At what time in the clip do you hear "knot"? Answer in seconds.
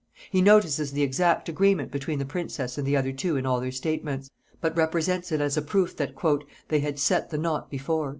7.37-7.69